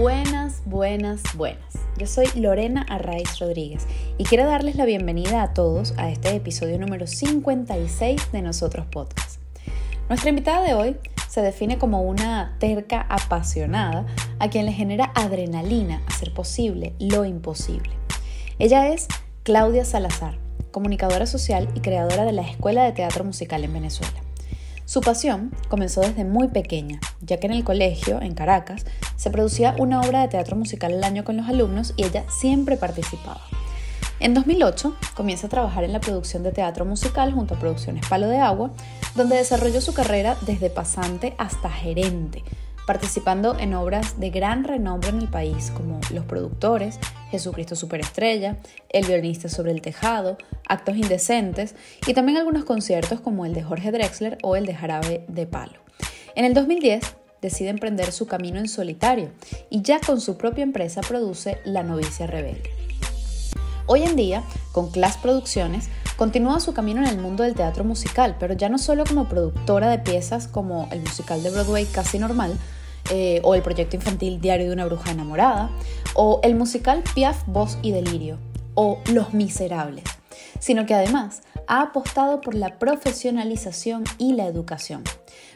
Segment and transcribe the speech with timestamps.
[0.00, 1.74] Buenas, buenas, buenas.
[1.98, 3.86] Yo soy Lorena Arraiz Rodríguez
[4.16, 9.42] y quiero darles la bienvenida a todos a este episodio número 56 de Nosotros Podcast.
[10.08, 10.96] Nuestra invitada de hoy
[11.28, 14.06] se define como una terca apasionada
[14.38, 17.90] a quien le genera adrenalina hacer posible lo imposible.
[18.58, 19.06] Ella es
[19.42, 20.38] Claudia Salazar,
[20.70, 24.29] comunicadora social y creadora de la Escuela de Teatro Musical en Venezuela.
[24.90, 29.76] Su pasión comenzó desde muy pequeña, ya que en el colegio, en Caracas, se producía
[29.78, 33.40] una obra de teatro musical al año con los alumnos y ella siempre participaba.
[34.18, 38.26] En 2008 comienza a trabajar en la producción de teatro musical junto a Producciones Palo
[38.26, 38.72] de Agua,
[39.14, 42.42] donde desarrolló su carrera desde pasante hasta gerente,
[42.84, 46.98] participando en obras de gran renombre en el país como Los Productores,
[47.30, 48.56] Jesucristo Superestrella,
[48.88, 50.38] El Violinista sobre el Tejado,
[50.68, 51.74] Actos Indecentes
[52.06, 55.80] y también algunos conciertos como el de Jorge Drexler o el de Jarabe de Palo.
[56.34, 57.02] En el 2010
[57.40, 59.30] decide emprender su camino en solitario
[59.70, 62.70] y ya con su propia empresa produce La Novicia Rebelde.
[63.86, 68.36] Hoy en día, con Class Producciones, continúa su camino en el mundo del teatro musical,
[68.38, 72.56] pero ya no solo como productora de piezas como el musical de Broadway Casi Normal,
[73.10, 75.70] eh, o el proyecto infantil Diario de una bruja enamorada,
[76.14, 78.38] o el musical Piaf, Voz y Delirio,
[78.74, 80.04] o Los Miserables,
[80.58, 85.04] sino que además ha apostado por la profesionalización y la educación.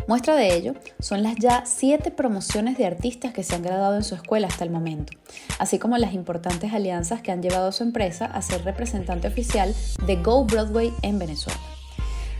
[0.06, 4.04] Muestra de ello son las ya siete promociones de artistas que se han graduado en
[4.04, 5.12] su escuela hasta el momento,
[5.58, 9.74] así como las importantes alianzas que han llevado a su empresa a ser representante oficial
[10.06, 11.60] de Go Broadway en Venezuela.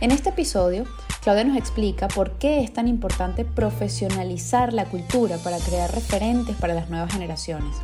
[0.01, 0.85] En este episodio,
[1.25, 6.75] Claudia nos explica por qué es tan importante profesionalizar la cultura para crear referentes para
[6.75, 7.77] las nuevas generaciones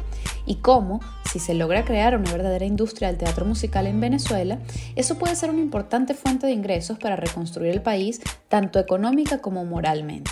[0.45, 4.59] y cómo, si se logra crear una verdadera industria del teatro musical en Venezuela,
[4.95, 9.65] eso puede ser una importante fuente de ingresos para reconstruir el país, tanto económica como
[9.65, 10.29] moralmente.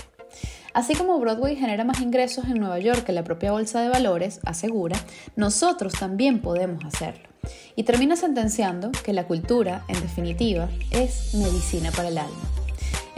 [0.75, 4.39] Así como Broadway genera más ingresos en Nueva York que la propia Bolsa de Valores,
[4.45, 4.97] asegura,
[5.35, 7.27] nosotros también podemos hacerlo
[7.75, 12.58] y termina sentenciando que la cultura, en definitiva, es medicina para el alma.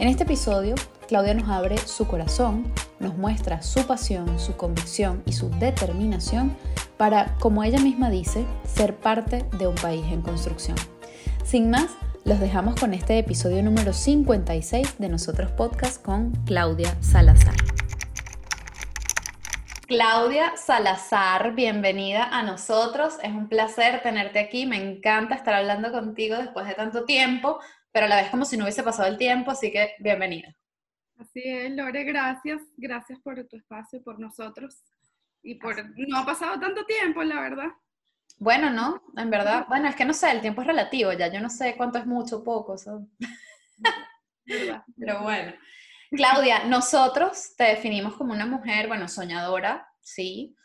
[0.02, 0.74] En este episodio,
[1.06, 2.64] Claudia nos abre su corazón,
[2.98, 6.56] nos muestra su pasión, su convicción y su determinación
[6.96, 10.76] para, como ella misma dice, ser parte de un país en construcción.
[11.44, 11.92] Sin más,
[12.24, 17.54] los dejamos con este episodio número 56 de Nosotros Podcast con Claudia Salazar.
[19.86, 23.18] Claudia Salazar, bienvenida a nosotros.
[23.22, 24.66] Es un placer tenerte aquí.
[24.66, 27.60] Me encanta estar hablando contigo después de tanto tiempo,
[27.92, 30.56] pero a la vez como si no hubiese pasado el tiempo, así que bienvenida.
[31.18, 32.62] Así es, Lore, gracias.
[32.76, 34.82] Gracias por tu espacio, por nosotros.
[35.42, 35.76] Y por...
[35.96, 37.68] No ha pasado tanto tiempo, la verdad.
[38.38, 39.66] Bueno, no, en verdad.
[39.68, 42.06] Bueno, es que no sé, el tiempo es relativo, ya yo no sé cuánto es
[42.06, 42.76] mucho o poco.
[44.44, 45.52] Pero bueno.
[46.10, 50.56] Claudia, nosotros te definimos como una mujer, bueno, soñadora, sí,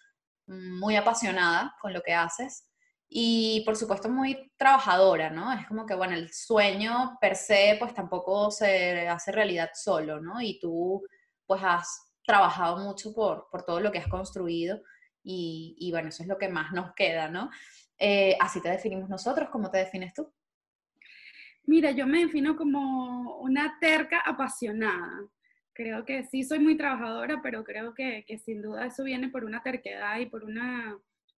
[0.46, 2.67] muy apasionada con lo que haces
[3.10, 5.54] y por supuesto muy trabajadora, ¿no?
[5.54, 10.42] Es como que, bueno, el sueño per se pues tampoco se hace realidad solo, ¿no?
[10.42, 11.04] Y tú
[11.46, 14.82] pues has trabajado mucho por, por todo lo que has construido
[15.24, 17.50] y, y, bueno, eso es lo que más nos queda, ¿no?
[17.98, 20.34] Eh, así te definimos nosotros, ¿cómo te defines tú?
[21.64, 25.28] Mira, yo me defino como una terca apasionada
[25.78, 29.46] creo que sí soy muy trabajadora, pero creo que, que sin duda eso viene por
[29.46, 30.98] una terquedad y por una,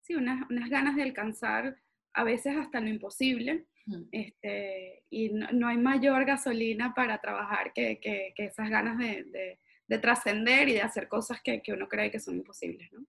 [0.09, 1.77] sí, unas, unas ganas de alcanzar
[2.13, 3.65] a veces hasta lo imposible.
[4.11, 9.97] Este, y no, hay mayor gasolina para trabajar que, que, que esas ganas de, de,
[9.97, 13.03] trascender y de hacer cosas que, que, uno cree que son imposibles, ¿no?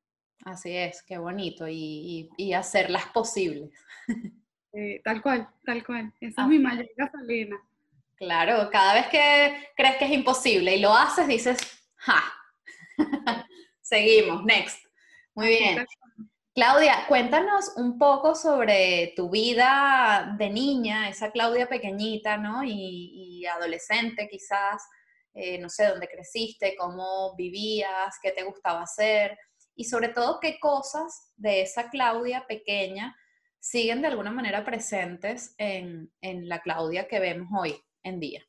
[0.46, 3.70] Así es, qué bonito, y, y, y hacerlas posibles.
[5.04, 6.14] tal cual, tal cual.
[6.18, 7.60] Esa es mi mayor gasolina.
[8.16, 11.58] Claro, cada vez que crees que es imposible y lo haces, dices,
[11.96, 12.22] ja.
[13.82, 14.82] Seguimos, next.
[15.34, 15.86] Muy bien.
[16.52, 22.64] Claudia, cuéntanos un poco sobre tu vida de niña, esa Claudia pequeñita, ¿no?
[22.64, 24.82] Y, adolescente quizás,
[25.32, 29.38] eh, no sé, dónde creciste, cómo vivías, qué te gustaba hacer
[29.74, 33.16] y sobre todo qué cosas de esa Claudia pequeña
[33.58, 38.44] siguen de alguna manera presentes en, en la Claudia que vemos hoy en día?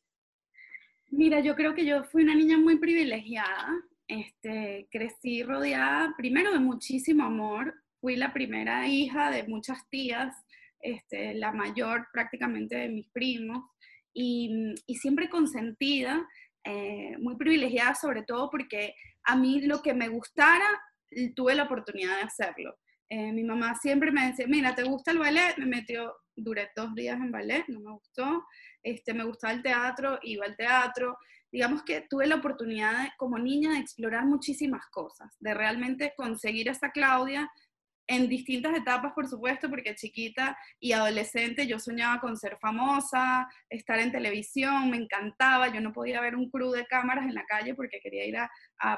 [1.10, 3.70] Mira, yo creo que yo fui una niña muy privilegiada.
[4.08, 7.74] Este, crecí rodeada primero de muchísimo amor.
[8.02, 10.36] Fui la primera hija de muchas tías,
[10.82, 13.64] este, la mayor prácticamente de mis primos,
[14.14, 16.28] y, y siempre consentida,
[16.64, 18.94] eh, muy privilegiada sobre todo porque
[19.24, 20.68] a mí lo que me gustara,
[21.36, 22.76] tuve la oportunidad de hacerlo.
[23.10, 25.58] Eh, mi mamá siempre me decía, mira, ¿te gusta el ballet?
[25.58, 28.46] Me metió, duré dos días en ballet, no me gustó
[28.84, 31.18] este, me gustaba el teatro, iba al teatro,
[31.52, 36.92] digamos que tuve la oportunidad como niña de explorar muchísimas cosas, de realmente conseguir esa
[36.92, 37.50] Claudia
[38.08, 44.00] en distintas etapas, por supuesto, porque chiquita y adolescente yo soñaba con ser famosa, estar
[44.00, 47.74] en televisión, me encantaba, yo no podía ver un crew de cámaras en la calle
[47.74, 48.50] porque quería ir a,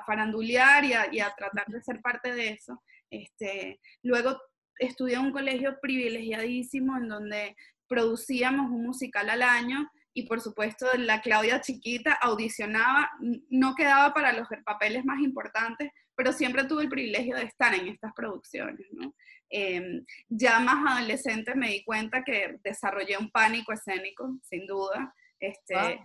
[0.05, 2.81] farandulear y a, y a, tratar de ser parte de eso.
[3.09, 4.37] Este, luego
[4.79, 7.55] estudié en un colegio privilegiadísimo en donde
[7.87, 13.11] producíamos un musical al año y por supuesto la Claudia chiquita audicionaba,
[13.49, 17.87] no quedaba para los papeles más importantes, pero siempre tuve el privilegio de estar en
[17.87, 18.85] estas producciones.
[18.91, 19.13] ¿no?
[19.49, 25.13] Em, ya más adolescente me di cuenta que desarrollé un pánico escénico, sin duda.
[25.39, 25.99] Este,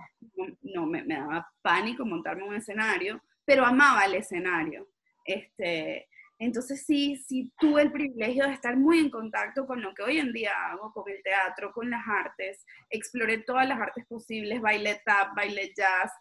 [0.63, 4.89] no, me, me, daba pánico montarme en un escenario, pero amaba el escenario.
[5.25, 6.09] Este,
[6.41, 10.19] entonces sí, sí tuve el privilegio de estar muy en contacto con lo que hoy
[10.19, 12.65] en día hago, con el teatro, con las artes.
[12.91, 16.13] Exploré todas las artes posibles, baile tap, baile jazz,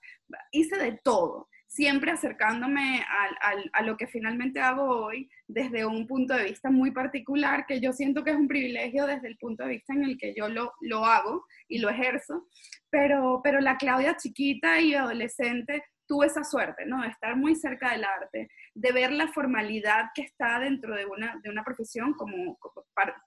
[0.51, 3.05] hice de todo, siempre acercándome
[3.73, 7.93] a, lo que finalmente hago hoy desde un punto de vista muy particular, que yo
[7.93, 10.73] siento que es un privilegio desde el punto de vista en el que yo lo,
[10.81, 12.47] lo hago y lo ejerzo.
[12.89, 17.01] Pero, pero la Claudia chiquita y adolescente tuve esa suerte, ¿no?
[17.01, 21.39] De estar muy cerca del arte, de ver la formalidad que está dentro de una,
[21.43, 22.57] de una profesión, como,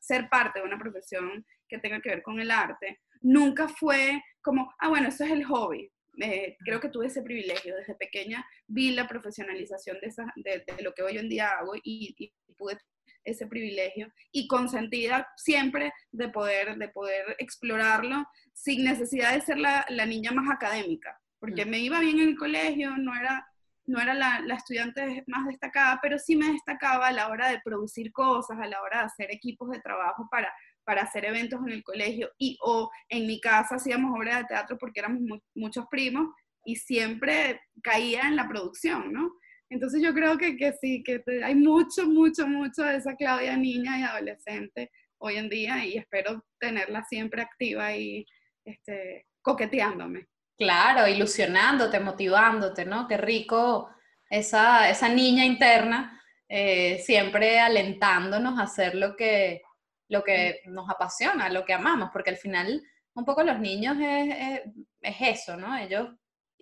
[0.01, 3.01] ser parte de una profesión que tenga que ver con el arte.
[3.21, 5.93] Nunca fue como, ah, bueno, eso es el hobby.
[6.21, 7.77] Eh, creo que tuve ese privilegio.
[7.77, 12.15] Desde pequeña vi la profesionalización de, esa, de, lo que hoy en día hago y,
[12.19, 12.79] y, pude
[13.25, 19.85] ese privilegio y consentida siempre de poder, de poder explorarlo sin necesidad de ser la,
[19.89, 23.49] la niña más académica porque me iba bien en el colegio, no era,
[23.87, 27.61] no era la, la, estudiante más destacada, pero sí me destacaba a la hora de
[27.65, 30.53] producir cosas, a la hora de hacer equipos de trabajo para,
[30.91, 34.77] para hacer eventos en el colegio y o en mi casa hacíamos obras de teatro
[34.77, 35.21] porque éramos
[35.55, 36.35] muchos primos
[36.65, 39.31] y siempre caía en la producción, ¿no?
[39.69, 44.01] Entonces yo creo que, que sí, que hay mucho, mucho, mucho de esa Claudia niña
[44.01, 48.27] y adolescente hoy en día y espero tenerla siempre activa y
[48.65, 50.27] este, coqueteándome.
[50.59, 53.07] Claro, ilusionándote, motivándote, ¿no?
[53.07, 53.91] Qué rico
[54.29, 59.63] esa, esa niña interna eh, siempre alentándonos a hacer lo que,
[60.11, 62.83] lo que nos apasiona, lo que amamos, porque al final
[63.15, 64.61] un poco los niños es,
[65.01, 65.77] es, eso, ¿no?
[65.79, 66.09] Ellos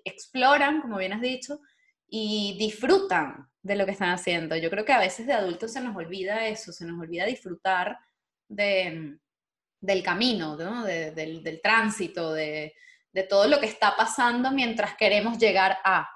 [0.05, 1.61] exploran, como bien has dicho,
[2.06, 4.55] y disfrutan de lo que están haciendo.
[4.56, 7.99] Yo creo que a veces de adultos se nos olvida eso, se nos olvida disfrutar
[8.49, 9.19] de,
[9.81, 10.85] del camino, ¿no?
[10.85, 12.75] del, del, tránsito, de,
[13.12, 16.09] de todo lo que está pasando mientras queremos llegar a.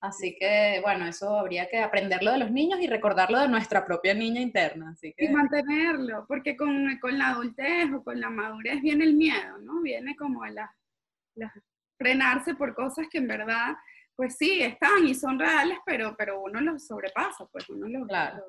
[0.00, 4.14] Así que, bueno, eso habría que aprenderlo de los niños y recordarlo de nuestra propia
[4.14, 4.90] niña interna.
[4.90, 5.24] Así que...
[5.24, 9.82] Y mantenerlo, porque con, con, la adultez o con la madurez viene el miedo, ¿no?
[9.82, 10.72] Viene como la,
[11.96, 13.74] frenarse por cosas que en verdad,
[14.14, 18.42] pues sí, están y son reales, pero, pero uno los sobrepasa, pues uno los, claro.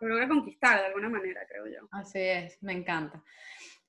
[0.00, 1.88] logra conquistar de alguna manera, creo yo.
[1.90, 3.22] Así es, me encanta.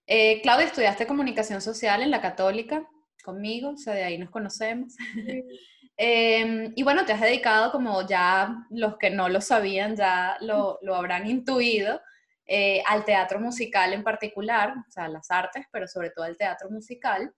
[0.06, 2.88] Eh, Claudia, estudiaste comunicación social en la católica
[3.24, 4.96] conmigo, o sea, de ahí nos conocemos.
[6.06, 10.78] Em, y bueno, te has dedicado, como ya los que no lo sabían, ya lo,
[10.82, 12.02] lo habrán intuido,
[12.46, 16.70] eh, al teatro musical en particular, o sea, las artes, pero sobre todo al teatro
[16.70, 17.34] musical,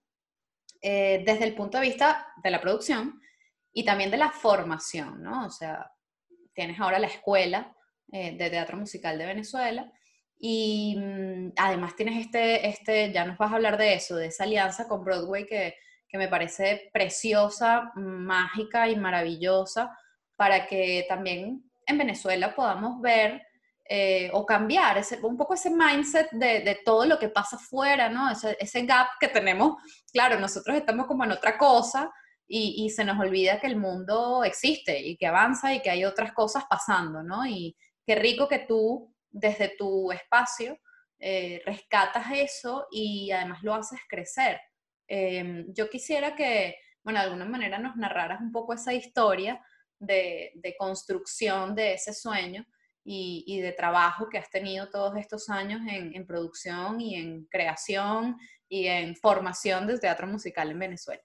[0.82, 3.22] eh, desde el punto de vista de la producción
[3.72, 5.45] y también de la formación, ¿no?
[5.45, 5.92] O sea,
[6.56, 7.72] tienes ahora la escuela
[8.12, 9.92] eh, de teatro musical de Venezuela
[10.40, 14.45] y mm, además tienes este, este, ya nos vas a hablar de eso, de esa
[14.45, 15.76] alianza con Broadway que,
[16.16, 19.98] que me parece preciosa, mágica y maravillosa
[20.38, 23.45] para que también en Venezuela podamos ver
[23.88, 28.10] eh, o cambiar ese, un poco ese mindset de, de, todo lo que pasa afuera,
[28.10, 28.31] ¿no?
[28.31, 29.76] Ese, ese, gap que tenemos,
[30.12, 32.12] claro, nosotros estamos como en otra cosa
[32.48, 36.31] y, se nos olvida que el mundo existe y que avanza y que hay otras
[36.31, 37.45] cosas pasando, ¿no?
[37.45, 40.80] Y qué rico que tú desde tu espacio
[41.19, 44.62] eh, rescatas eso y además lo haces crecer.
[45.07, 49.62] Em, yo quisiera que, bueno, de alguna manera nos narraras un poco esa historia
[50.00, 52.66] de, construcción de ese sueño
[53.04, 58.88] y, de trabajo que has tenido todos estos años en, producción y en creación y
[58.88, 61.21] en formación del teatro musical en Venezuela.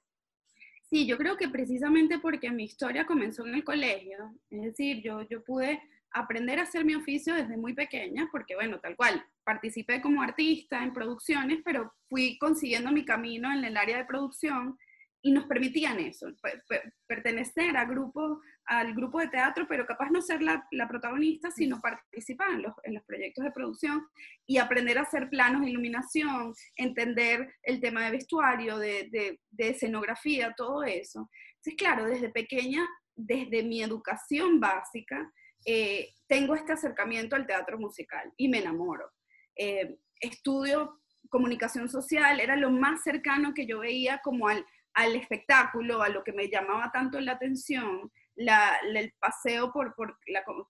[0.83, 5.23] Sí, yo creo que precisamente porque mi historia comenzó en el colegio, es decir, yo,
[5.23, 5.81] yo pude
[6.13, 10.83] aprender a hacer mi oficio desde muy pequeña, porque bueno, tal cual, participé como artista
[10.83, 14.77] en producciones, pero fui consiguiendo mi camino en el área de producción
[15.23, 16.29] y nos permitían eso,
[17.07, 22.53] pertenecer a grupo, al grupo de teatro, pero capaz no ser la, protagonista, sino participar
[22.53, 24.07] en los, en los, proyectos de producción
[24.47, 29.69] y aprender a hacer planos de iluminación, entender el tema de vestuario, de, de, de
[29.69, 31.29] escenografía, todo eso.
[31.57, 35.31] Entonces, claro, desde pequeña, desde mi educación básica,
[35.65, 39.11] eh, tengo este acercamiento al teatro musical y me enamoro.
[39.57, 46.03] Eh, estudio comunicación social, era lo más cercano que yo veía como al, al espectáculo,
[46.03, 50.17] a lo que me llamaba tanto la atención, el paseo por, por,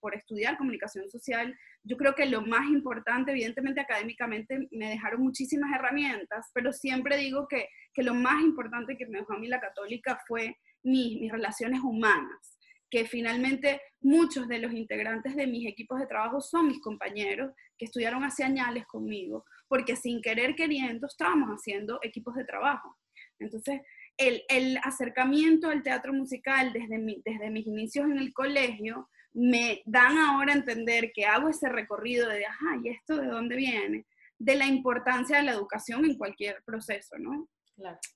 [0.01, 5.73] por, estudiar comunicación social, yo creo que lo más importante, evidentemente académicamente me dejaron muchísimas
[5.73, 9.61] herramientas, pero siempre digo que, que lo más importante que me dejó a mí la
[9.61, 12.59] católica fue mis, mis relaciones humanas
[12.91, 17.85] que finalmente muchos de los integrantes de mis equipos de trabajo son mis compañeros que
[17.85, 22.97] estudiaron hace años conmigo, porque sin querer queriendo estábamos haciendo equipos de trabajo.
[23.39, 23.81] Entonces,
[24.17, 30.53] el, acercamiento al teatro musical desde, desde mis inicios en el colegio me dan ahora
[30.53, 34.07] a entender que hago ese recorrido de, ajá, ¿y esto de dónde viene?
[34.39, 37.49] De la importancia de la educación en cualquier proceso, ¿no?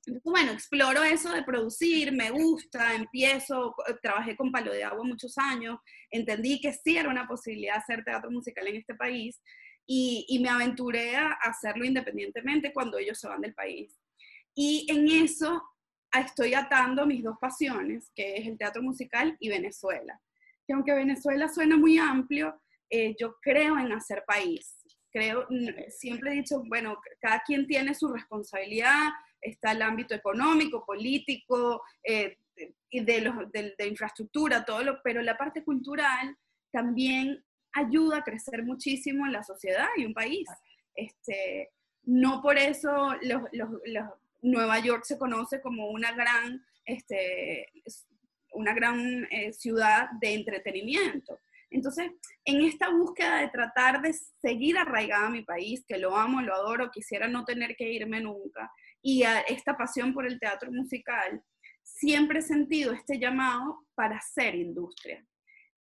[0.07, 5.37] Entonces, bueno, exploro eso de producir, me gusta, empiezo, trabajé con Palo de Agua muchos
[5.39, 5.79] años,
[6.11, 9.41] entendí que sí era una posibilidad hacer teatro musical en este país
[9.87, 13.99] y, y me aventuré a hacerlo independientemente cuando ellos se van del país.
[14.55, 15.63] Y en eso
[16.21, 20.21] estoy atando mis dos pasiones, que es el teatro musical y Venezuela.
[20.67, 24.77] Que aunque Venezuela suena muy amplio, eh, yo creo en hacer país.
[25.11, 25.47] Creo,
[25.91, 29.11] siempre he dicho, bueno, cada quien tiene su responsabilidad,
[29.45, 32.39] está el ámbito económico, político, eh,
[32.91, 36.37] y de, los, de, infraestructura, todo lo, pero la parte cultural
[36.71, 40.49] también ayuda a crecer muchísimo en la sociedad y un país.
[40.95, 41.71] Este,
[42.05, 44.09] no por eso los, los,
[44.43, 47.73] Nueva York se conoce como una gran, este,
[48.53, 51.39] una gran eh, ciudad de entretenimiento.
[51.71, 52.13] Entonces,
[52.45, 56.55] en esta búsqueda de tratar de seguir arraigada a mi país, que lo amo, lo
[56.55, 58.71] adoro, quisiera no tener que irme nunca,
[59.05, 61.45] y a esta pasión por el teatro musical,
[61.83, 65.23] siempre he sentido este llamado para hacer industria.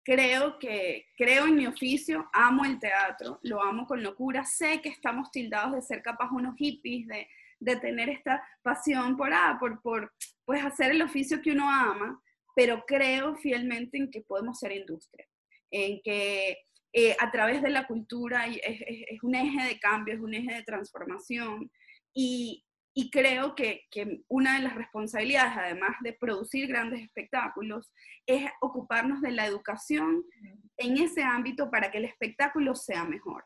[0.03, 4.89] Creo que, creo en mi oficio, amo el teatro, lo amo con locura, sé que
[4.89, 9.81] estamos tildados de ser capaz unos hippies, de, de tener esta pasión por, ah, por,
[9.81, 10.11] por
[10.43, 12.21] pues hacer el oficio que uno ama,
[12.53, 15.25] pero creo fielmente en que podemos ser industria,
[15.71, 16.57] en que
[16.91, 20.55] eh, a través de la cultura es, es, un eje de cambio, es un eje
[20.55, 21.71] de transformación
[22.13, 27.91] y, y creo que, que, una de las responsabilidades, además de producir grandes espectáculos,
[28.27, 30.23] es ocuparnos de la educación
[30.77, 33.45] en ese ámbito para que el espectáculo sea mejor.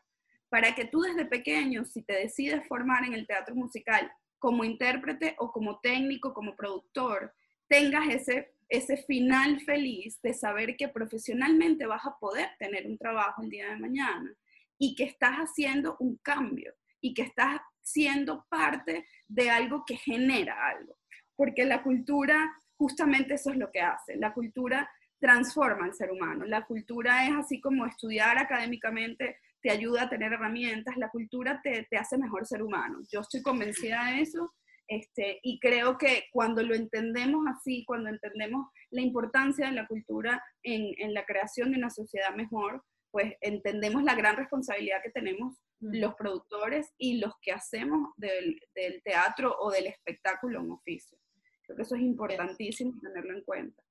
[0.50, 5.34] Para que tú desde pequeño, si te decides formar en el teatro musical como intérprete
[5.38, 7.34] o como técnico, como productor,
[7.68, 13.42] tengas ese, ese final feliz de saber que profesionalmente vas a poder tener un trabajo
[13.42, 14.34] el día de mañana
[14.78, 17.60] y que estás haciendo un cambio y que estás
[17.92, 20.96] siendo parte de algo que genera algo.
[21.36, 24.16] Porque la cultura, justamente eso es lo que hace.
[24.16, 26.44] La cultura transforma al ser humano.
[26.44, 31.84] La cultura es así como estudiar académicamente te ayuda a tener herramientas, la cultura te,
[31.90, 33.00] te hace mejor ser humano.
[33.10, 34.54] Yo estoy convencida de eso
[34.88, 40.42] este, y creo que cuando lo entendemos así, cuando entendemos la importancia de la cultura
[40.62, 42.82] en, en, la creación de una sociedad mejor,
[43.18, 49.02] pues entendemos la gran responsabilidad que tenemos los productores y los que hacemos del, del
[49.02, 51.18] teatro o del espectáculo un oficio.
[51.62, 53.82] Creo que eso es importantísimo tenerlo en cuenta.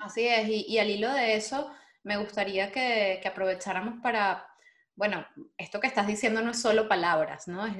[0.00, 1.68] Así es, y, y, al hilo de eso,
[2.04, 4.46] me gustaría que, que aprovecháramos para
[4.94, 5.26] bueno,
[5.58, 7.66] esto que estás diciendo no es solo palabras, ¿no?
[7.66, 7.76] Es,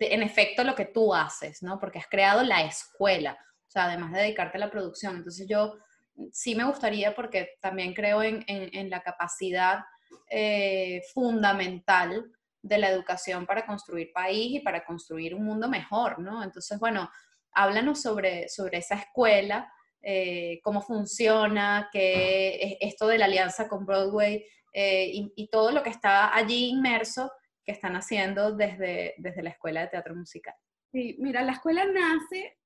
[0.00, 1.80] en efecto lo que tú haces, ¿no?
[1.80, 5.16] Porque has creado la escuela, o sea, además de dedicarte a la producción.
[5.16, 5.78] Entonces yo
[6.32, 9.80] sí me gustaría, porque también creo en, la capacidad
[10.28, 16.42] eh, fundamental de la educación para construir país y para construir un mundo mejor, ¿no?
[16.42, 17.08] Entonces, bueno,
[17.52, 19.72] háblanos sobre, sobre esa escuela,
[20.02, 25.90] eh, cómo funciona, qué esto de la alianza con Broadway eh, y, todo lo que
[25.90, 27.30] está allí inmerso
[27.64, 30.54] que están haciendo desde, desde la Escuela de Teatro Musical.
[30.92, 32.58] Sí, mira, la escuela nace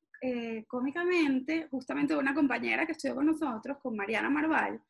[0.67, 4.83] cómicamente justamente de una compañera que estudió con nosotros, con Mariana Marval.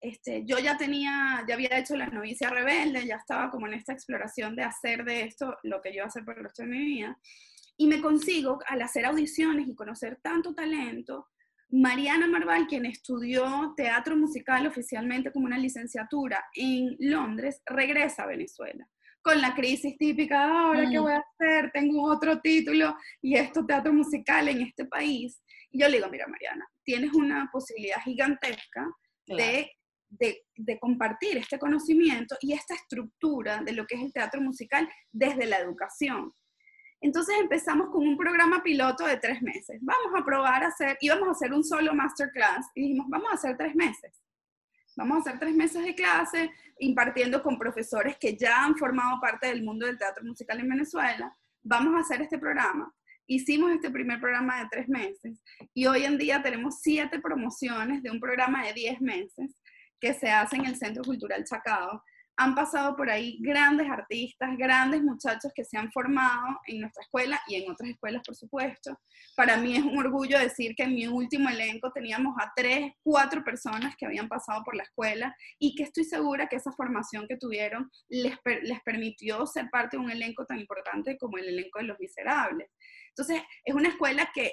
[0.00, 3.92] Este, yo ya tenía, ya había hecho la novicia rebelde, ya estaba como en esta
[3.92, 6.68] exploración de hacer de esto lo que yo iba a hacer por el resto de
[6.68, 7.18] mi vida.
[7.76, 11.28] Y me consigo, al hacer audiciones y conocer tanto talento,
[11.70, 18.88] Mariana Marval, quien estudió teatro musical oficialmente como una licenciatura en Londres, regresa a Venezuela
[19.28, 21.02] con la crisis típica, ahora qué mm.
[21.02, 25.42] voy a hacer, tengo otro título y esto teatro musical en este país.
[25.70, 28.86] Y yo le digo, mira Mariana, tienes una posibilidad gigantesca
[29.26, 29.70] de,
[30.08, 35.46] de, compartir este conocimiento y esta estructura de lo que es el teatro musical desde
[35.46, 36.32] la educación.
[37.00, 39.78] Entonces empezamos con un programa piloto de tres meses.
[39.80, 43.34] Vamos a probar a hacer, íbamos a hacer un solo masterclass y dijimos, vamos a
[43.34, 44.20] hacer tres meses.
[44.96, 46.50] Vamos a hacer tres meses de clase
[46.80, 51.32] impartiendo con profesores que ya han formado parte del mundo del teatro musical en Venezuela.
[51.62, 52.92] Vamos a hacer este programa.
[53.28, 55.40] Hicimos este primer programa de tres meses
[55.74, 59.54] y hoy en día tenemos siete promociones de un programa de diez meses
[60.00, 62.02] que se hace en el Centro Cultural Chacao
[62.38, 67.40] han pasado por ahí grandes artistas, grandes muchachos que se han formado en nuestra escuela
[67.48, 68.96] y en otras escuelas, por supuesto.
[69.34, 73.42] Para mí es un orgullo decir que en mi último elenco teníamos a tres, cuatro
[73.42, 77.36] personas que habían pasado por la escuela y que estoy segura que esa formación que
[77.36, 81.86] tuvieron les, les permitió ser parte de un elenco tan importante como el elenco de
[81.86, 82.70] Los Miserables.
[83.08, 84.52] Entonces, es una escuela que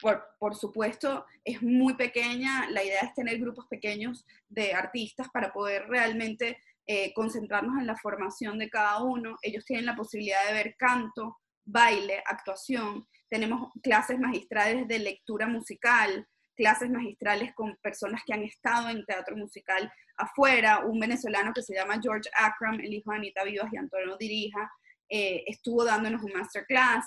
[0.00, 2.68] por, supuesto, es muy pequeña.
[2.70, 7.96] La idea es tener grupos pequeños de artistas para poder realmente eh, concentrarnos en la
[7.96, 9.36] formación de cada uno.
[9.42, 13.06] Ellos tienen la posibilidad de ver canto, baile, actuación.
[13.28, 19.36] Tenemos clases magistrales de lectura musical, clases magistrales con personas que han estado en teatro
[19.36, 20.80] musical afuera.
[20.86, 24.70] Un venezolano que se llama George Akram, el hijo de Anita Vivas y Antonio Dirija,
[25.08, 27.04] eh, estuvo dándonos un masterclass.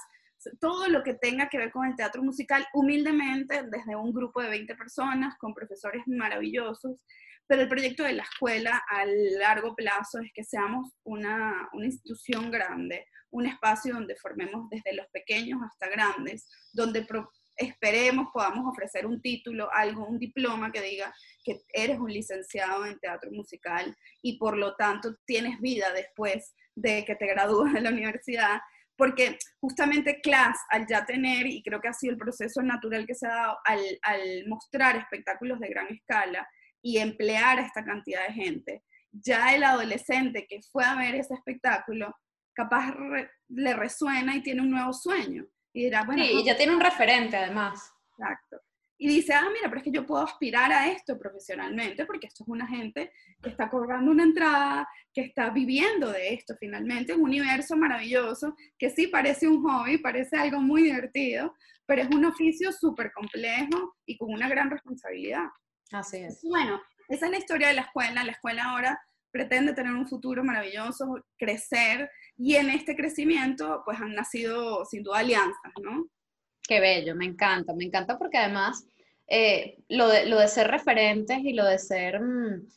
[0.59, 4.49] Todo lo que tenga que ver con el teatro musical, humildemente, desde un grupo de
[4.49, 7.03] 20 personas, con profesores maravillosos,
[7.49, 12.51] pero el proyecto de la escuela a largo plazo es que seamos una, una, institución
[12.51, 17.07] grande, un espacio donde formemos desde los pequeños hasta grandes, donde
[17.55, 22.99] esperemos podamos ofrecer un título, algo, un diploma que diga que eres un licenciado en
[22.99, 27.89] teatro musical y por lo tanto tienes vida después de que te gradúas de la
[27.89, 28.61] universidad
[28.99, 33.15] porque justamente CLAS, al ya tener, y creo que ha sido el proceso natural que
[33.15, 36.45] se ha dado, al, al mostrar espectáculos de gran escala,
[36.81, 38.83] y emplear a esta cantidad de gente.
[39.11, 42.13] Ya el adolescente que fue a ver ese espectáculo,
[42.53, 42.93] capaz
[43.47, 45.45] le resuena y tiene un nuevo sueño.
[45.73, 46.23] Y dirá, bueno.
[46.23, 47.93] Sí, y ya tiene un referente además.
[48.11, 48.57] Exacto.
[49.01, 52.43] Y dice, ah, mira, pero es que yo puedo aspirar a esto profesionalmente, porque esto
[52.43, 57.21] es una gente que está cobrando una entrada, que está viviendo de esto finalmente, un
[57.21, 62.73] universo maravilloso, que sí parece un hobby, parece algo muy divertido, pero es un oficio
[62.73, 65.45] súper complejo y con una gran responsabilidad.
[65.93, 66.41] Así es.
[66.43, 68.23] Bueno, esa es la historia de la escuela.
[68.23, 74.13] La escuela ahora pretende tener un futuro maravilloso, crecer, y en este crecimiento pues han
[74.13, 76.07] nacido sin duda alianzas, ¿no?
[76.61, 78.85] Qué bello, me encanta, me encanta porque además
[79.29, 82.67] eh, lo, de, lo, de, ser referentes y lo de ser mm,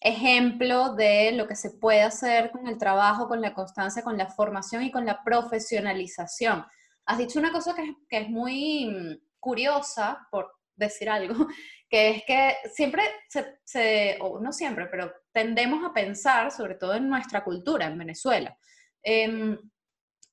[0.00, 4.26] ejemplo de lo que se puede hacer con el trabajo, con la constancia, con la
[4.26, 6.64] formación y con la profesionalización.
[7.06, 11.46] Has dicho una cosa que es, que es muy mm, curiosa, por decir algo,
[11.88, 13.02] que es que siempre
[13.64, 18.56] se, o no siempre, pero tendemos a pensar, sobre todo en nuestra cultura, en Venezuela,
[19.02, 19.58] em,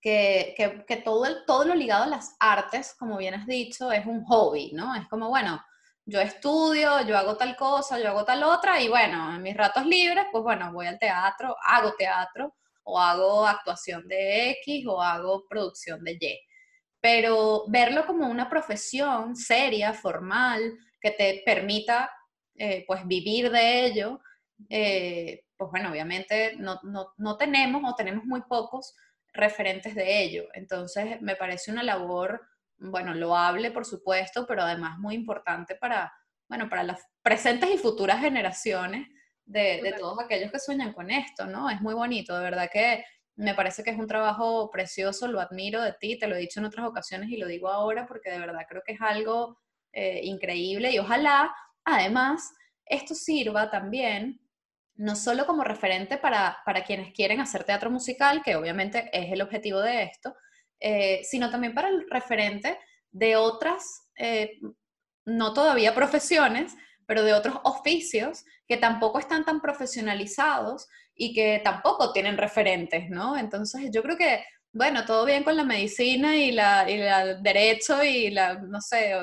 [0.06, 4.06] que, que, todo, el, todo lo ligado a las artes, como bien has dicho, es
[4.06, 4.94] un hobby, ¿no?
[4.94, 5.60] Es como, bueno,
[6.06, 9.84] yo estudio, yo hago tal cosa, yo hago tal otra, y bueno, en mis ratos
[9.88, 15.48] libres, pues bueno, voy al teatro, hago teatro, o hago actuación de X, o hago
[15.50, 16.40] producción de Y.
[17.02, 22.12] Pero verlo como una profesión seria, formal, que te permita
[22.54, 24.20] eh, pues vivir de ello,
[24.70, 28.94] eh, pues bueno, obviamente no, no, no, tenemos o tenemos muy pocos
[29.36, 30.48] referentes de ello.
[30.54, 32.42] Entonces me parece una labor,
[32.78, 36.14] bueno, loable por supuesto, pero además muy importante para,
[36.48, 39.08] bueno, para las presentes y futuras generaciones
[39.46, 41.70] de, de todos aquellos que sueñan con esto, ¿no?
[41.70, 43.04] Es muy bonito, de verdad que
[43.36, 46.60] me parece que es un trabajo precioso, lo admiro de ti, te lo he dicho
[46.60, 49.60] en otras ocasiones y lo digo ahora porque de verdad creo que es algo
[49.92, 52.54] eh, increíble y ojalá, además,
[52.86, 54.40] esto sirva también
[54.96, 59.82] no solo como referente para, quienes quieren hacer teatro musical, que obviamente es el objetivo
[59.82, 60.36] de esto,
[60.80, 62.78] eh, sino también para el referente
[63.12, 64.60] de otras, eh,
[65.26, 72.12] no todavía profesiones, pero de otros oficios que tampoco están tan profesionalizados y que tampoco
[72.12, 73.38] tienen referentes, ¿no?
[73.38, 74.44] Entonces yo creo que
[74.76, 76.98] bueno, todo bien con la medicina y la, y
[77.42, 79.14] derecho y la, no sé,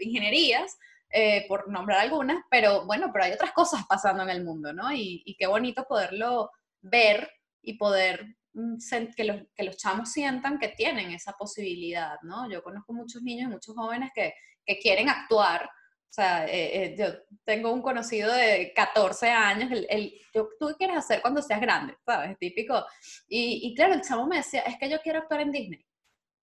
[0.00, 0.78] ingenierías,
[1.14, 4.92] eh, por nombrar algunas, pero bueno, pero hay otras cosas pasando en el mundo, ¿no?
[4.92, 6.50] Y, qué bonito poderlo
[6.80, 7.30] ver
[7.62, 8.76] y poder mm,
[9.16, 12.50] que los, que los chamos sientan que tienen esa posibilidad, ¿no?
[12.50, 14.34] Yo conozco muchos niños y muchos jóvenes que,
[14.66, 15.70] que quieren actuar,
[16.14, 17.06] sea, eh, eh, yo
[17.44, 21.96] tengo un conocido de 14 años, el, el, ¿tú qué quieres hacer cuando seas grande?
[22.04, 22.38] ¿Sabes?
[22.38, 22.84] Típico.
[23.28, 25.84] Y, y claro, el chavo me decía, es que yo quiero actuar en Disney.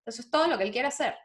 [0.05, 1.15] Eso es todo lo que él quiere hacer.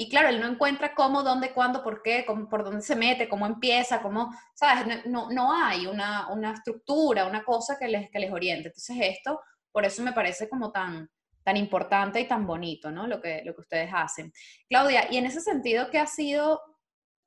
[0.00, 3.46] Y claro, él no encuentra cómo, dónde, cuándo, por qué, por dónde se mete, cómo
[3.46, 5.04] empieza, cómo, ¿sabes?
[5.06, 8.68] No, no hay una, una, estructura, una cosa que les, que les oriente.
[8.68, 9.40] Entonces esto,
[9.72, 11.10] por eso me parece como tan,
[11.42, 13.08] tan importante y tan bonito, ¿no?
[13.08, 14.32] Lo que, lo que ustedes hacen.
[14.68, 16.62] Claudia, y en ese sentido, ¿qué ha sido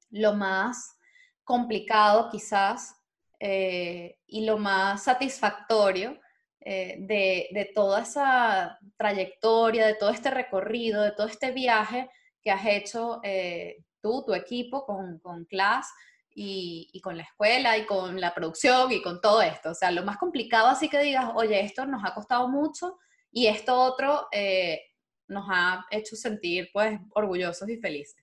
[0.10, 0.98] lo más
[1.44, 2.96] complicado quizás
[3.42, 6.22] eh, y lo más satisfactorio
[6.62, 12.10] eh, de, de, toda esa trayectoria, de todo este recorrido, de todo este viaje
[12.42, 15.88] que has hecho eh, tú, tu equipo con, con Class
[16.34, 19.72] y, y, con la escuela y con la producción y con todo esto.
[19.72, 22.98] O sea, lo más complicado así que digas, oye, esto nos ha costado mucho
[23.32, 24.82] y esto otro eh,
[25.28, 28.22] nos ha hecho sentir pues orgullosos y felices.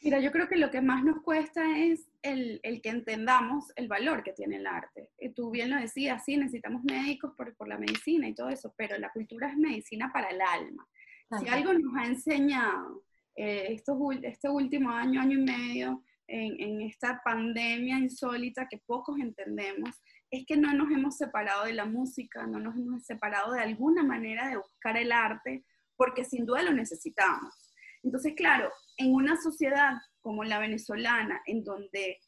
[0.00, 3.88] Mira, yo creo que lo que más nos cuesta es el, el que entendamos el
[3.88, 5.10] valor que tiene el arte.
[5.18, 8.72] Y tú bien lo decías, sí, necesitamos médicos por, por, la medicina y todo eso,
[8.76, 10.86] pero la cultura es medicina para el alma.
[11.40, 13.02] Si algo nos ha enseñado
[13.38, 13.80] eh,
[14.22, 19.90] este último año, año y medio, en, en, esta pandemia insólita que pocos entendemos,
[20.30, 24.02] es que no nos hemos separado de la música, no nos hemos separado de alguna
[24.02, 25.64] manera de buscar el arte,
[25.96, 27.72] porque sin duda lo necesitamos.
[28.02, 32.18] Entonces, claro, en una sociedad como la venezolana, en donde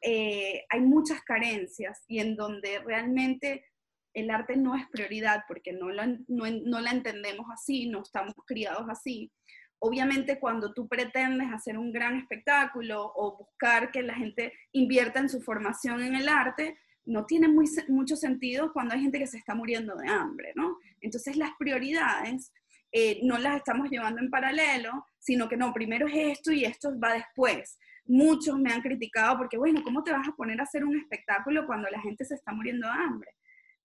[0.00, 3.66] eh, hay muchas carencias y en donde realmente
[4.14, 8.34] el arte no es prioridad porque no la, no, no la entendemos así, no estamos
[8.46, 9.30] criados así,
[9.78, 15.28] Obviamente cuando tú pretendes hacer un gran espectáculo o buscar que la gente invierta en
[15.28, 19.38] su formación en el arte, no tiene muy, mucho sentido cuando hay gente que se
[19.38, 20.78] está muriendo de hambre, ¿no?
[21.00, 22.52] Entonces las prioridades
[22.90, 26.98] eh, no las estamos llevando en paralelo, sino que no, primero es esto y esto
[26.98, 27.78] va después.
[28.06, 31.66] Muchos me han criticado porque, bueno, ¿cómo te vas a poner a hacer un espectáculo
[31.66, 33.30] cuando la gente se está muriendo de hambre?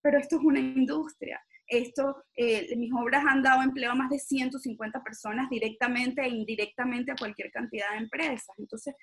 [0.01, 4.19] Pero esto es una industria esto, eh, mis obras han dado empleo a más de
[4.19, 8.53] 150 personas directamente e indirectamente a cualquier cantidad de empresas.
[8.57, 8.93] Entonces,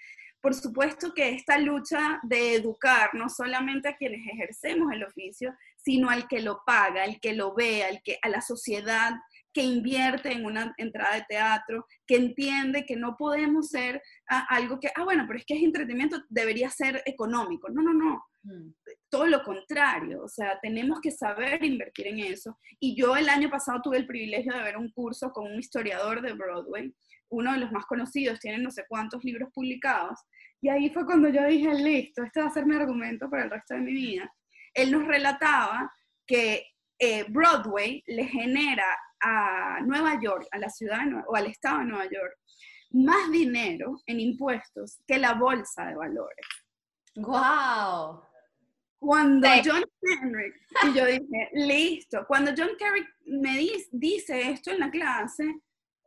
[0.41, 6.11] por supuesto que esta lucha de educar no solamente a quienes ejercemos el oficio, sino
[6.11, 9.15] al que lo paga, al que lo ve, al que, a la sociedad
[9.53, 14.79] que invierte en una entrada de teatro, que entiende que no podemos ser ah, algo
[14.79, 17.69] que, ah, bueno, pero es que es entretenimiento, debería ser económico.
[17.71, 18.23] No, no, no.
[18.49, 18.73] Mm.
[19.11, 22.59] Todo lo contrario, o sea, tenemos que saber invertir en eso.
[22.81, 26.23] Y yo el año pasado tuve el privilegio de ver un curso con un historiador
[26.23, 26.95] de Broadway,
[27.31, 30.19] uno de los más conocidos, tiene no sé cuántos libros publicados.
[30.61, 33.51] Y ahí fue cuando yo dije, listo, este va a ser mi argumento para el
[33.51, 34.33] resto de mi vida.
[34.73, 35.93] Él nos relataba
[36.27, 36.67] que
[36.99, 38.87] eh, Broadway le genera
[39.21, 42.39] a Nueva York, a la ciudad o al estado de Nueva York,
[42.91, 46.47] más dinero en impuestos que la bolsa de valores.
[47.17, 48.23] ¡Wow!
[48.99, 50.53] Cuando John Kerry,
[50.85, 53.57] y yo dije, listo, cuando John Kerry me
[53.93, 55.61] dice esto en la clase,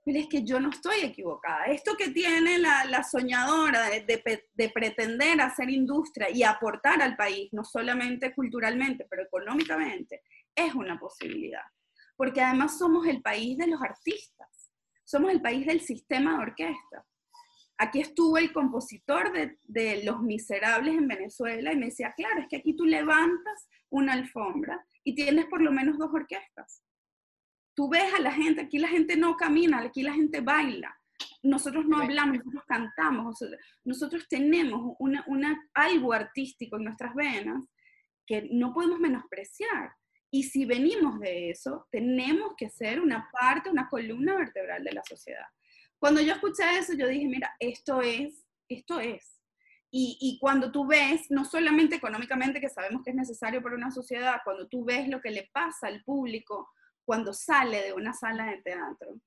[0.06, 1.66] es que yo no estoy equivocada.
[1.66, 7.16] Esto que tiene la, la soñadora de, de, de, pretender hacer industria y aportar al
[7.16, 10.22] país, no solamente culturalmente, pero económicamente,
[10.56, 11.64] es una posibilidad
[12.22, 14.72] porque además somos el país de los artistas,
[15.04, 17.04] somos el país del sistema de orquesta.
[17.84, 22.48] Aquí estuvo el compositor de, de Los Miserables en Venezuela y me decía, claro, es
[22.48, 26.84] que aquí tú levantas una alfombra y tienes por lo menos dos orquestas.
[27.74, 30.96] Tú ves a la gente, aquí la gente no camina, aquí la gente baila.
[31.42, 33.40] Nosotros no hablamos, nosotros cantamos,
[33.84, 37.68] nosotros tenemos una, una, algo artístico en nuestras venas
[38.28, 39.92] que no podemos menospreciar.
[40.30, 45.04] Y si venimos de eso, tenemos que ser una parte, una columna vertebral de la
[45.04, 45.48] sociedad.
[46.02, 49.40] Cuando yo escuché eso, yo dije, mira, esto es, esto es.
[49.92, 53.92] Y, y, cuando tú ves, no solamente económicamente, que sabemos que es necesario para una
[53.92, 56.72] sociedad, cuando tú ves lo que le pasa al público
[57.06, 59.20] cuando sale de una sala de teatro,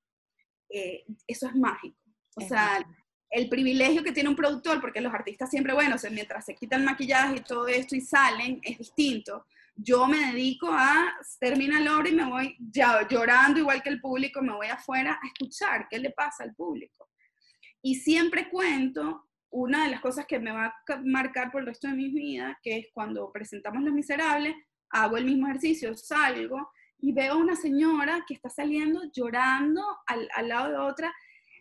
[0.68, 1.96] eh, eso es mágico.
[2.34, 2.84] O sea,
[3.30, 7.36] el privilegio que tiene un productor, porque los artistas siempre, bueno, mientras se quitan maquillaje
[7.36, 12.14] y todo esto y salen, es distinto yo me dedico a, termina la obra y
[12.14, 16.10] me voy ya, llorando igual que el público, me voy afuera a escuchar qué le
[16.10, 17.08] pasa al público.
[17.82, 21.88] Y siempre cuento una de las cosas que me va a marcar por el resto
[21.88, 24.54] de mi vida, que es cuando presentamos Los Miserables,
[24.90, 30.28] hago el mismo ejercicio, salgo y veo a una señora que está saliendo llorando al,
[30.34, 31.12] al lado de otra,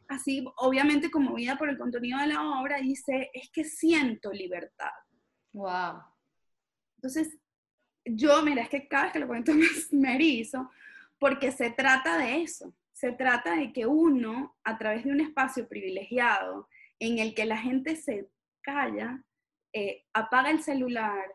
[0.08, 4.92] así obviamente conmovida por el contenido de la obra, dice, es que siento libertad.
[5.52, 6.02] Wow.
[6.98, 7.38] Entonces,
[8.06, 9.54] yo, mira, es que cada vez que lo cuento
[9.92, 10.70] me erizo,
[11.20, 12.76] porque se trata de eso.
[12.92, 16.68] Se trata de que uno, a través de un espacio privilegiado,
[17.00, 18.30] en el que la gente se
[18.62, 19.24] calla,
[19.74, 21.26] eh, apaga el celular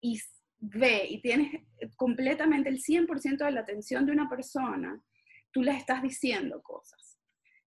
[0.00, 0.20] y
[0.58, 1.62] ve y tienes
[1.96, 5.00] completamente el 100% de la atención de una persona,
[5.50, 7.18] tú le estás diciendo cosas.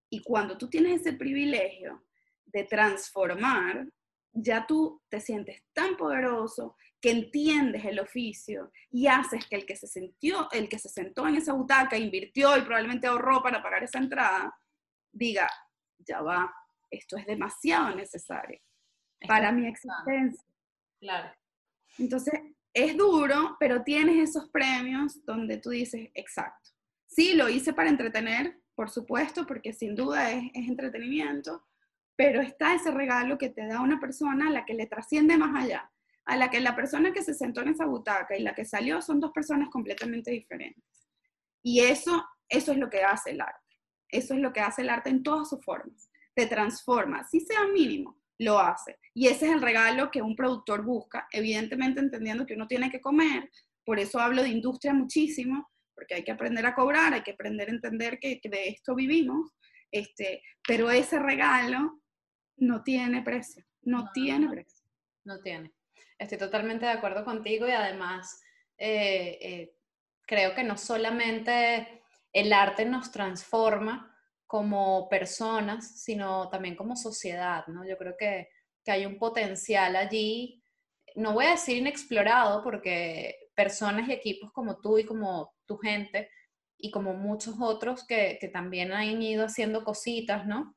[0.10, 2.04] Y cuando tú tienes ese privilegio
[2.46, 3.88] de transformar,
[4.32, 9.76] ya tú te sientes tan poderoso que entiendes el oficio y haces que el que
[9.76, 13.84] se sintió, el que se sentó en esa butaca, invirtió y probablemente ahorró para pagar
[13.84, 14.54] esa entrada,
[15.12, 15.50] diga,
[16.00, 16.54] ya va,
[16.90, 18.60] esto es demasiado necesario
[19.28, 20.44] para mi existencia.
[21.00, 21.32] Claro.
[21.98, 22.34] Entonces,
[22.74, 26.70] es duro, pero tienes esos premios donde tú dices, exacto.
[27.08, 31.66] Sí, lo hice para entretener, por supuesto, porque sin duda es, es entretenimiento,
[32.16, 35.64] pero está ese regalo que te da una persona a la que le trasciende más
[35.64, 35.92] allá,
[36.30, 39.02] a la que la persona que se sentó en esa butaca y la que salió
[39.02, 41.08] son dos personas completamente diferentes.
[41.64, 43.76] Y eso, eso es lo que hace el arte.
[44.08, 46.12] Eso es lo que hace el arte en todas sus formas.
[46.36, 49.00] Te transforma, si sea mínimo, lo hace.
[49.16, 53.02] Y ese es el regalo que un productor busca, evidentemente entendiendo que uno tiene que
[53.02, 53.50] comer,
[53.84, 57.70] por eso hablo de industria muchísimo, porque hay que aprender a cobrar, hay que aprender
[57.70, 59.52] a entender que, de esto vivimos,
[59.92, 62.00] este, pero ese regalo
[62.58, 64.88] no tiene precio, no, tiene precio.
[65.26, 65.74] No tiene.
[66.20, 68.40] Estoy totalmente de acuerdo contigo y además
[68.78, 69.76] eh, eh,
[70.28, 74.10] creo que no solamente el arte nos transforma,
[74.50, 77.86] como personas, sino también como sociedad, ¿no?
[77.88, 78.50] Yo creo que,
[78.88, 80.64] hay un potencial allí,
[81.14, 86.32] no voy a decir inexplorado, porque personas y equipos como tú y como tu gente
[86.76, 90.76] y como muchos otros que, también han ido haciendo cositas, ¿no?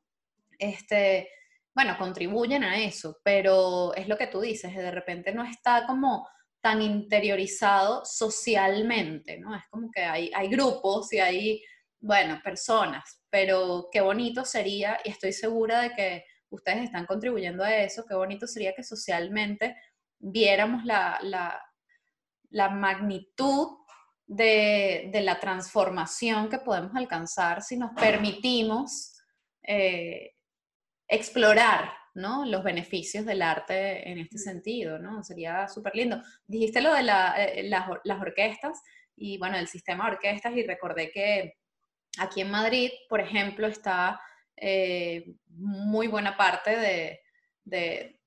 [0.58, 1.30] Este,
[1.74, 6.28] bueno, contribuyen a eso, pero es lo que tú dices, de repente no está como
[6.60, 9.54] tan interiorizado socialmente, ¿no?
[9.56, 11.62] Es como que hay, hay grupos y hay,
[12.00, 17.74] bueno, personas, pero qué bonito sería, y estoy segura de que ustedes están contribuyendo a
[17.74, 19.76] eso, qué bonito sería que socialmente
[20.18, 21.18] viéramos la,
[22.50, 23.78] la, magnitud
[24.26, 29.18] de, la transformación que podemos alcanzar si nos permitimos
[29.62, 30.36] eh,
[31.14, 32.44] explorar ¿no?
[32.44, 35.22] los beneficios del arte en este sentido, ¿no?
[35.22, 36.20] Sería súper lindo.
[36.46, 38.82] Dijiste lo de eh, las, las orquestas
[39.16, 41.56] y bueno, el sistema de orquestas y recordé que
[42.18, 44.20] Aquí en Madrid, por ejemplo, está
[44.56, 48.18] eh, muy buena parte de,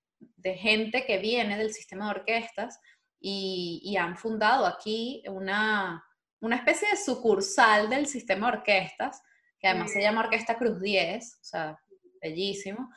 [0.58, 2.80] gente que viene del sistema de orquestas
[3.20, 6.04] y, han fundado aquí una,
[6.52, 9.22] especie de sucursal del sistema de orquestas,
[9.60, 11.80] que además se llama Orquesta Cruz 10, o sea,
[12.30, 12.90] bellísimo.